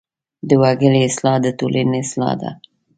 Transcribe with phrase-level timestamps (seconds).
[0.47, 2.51] د وګړي اصلاح د ټولنې اصلاح ده.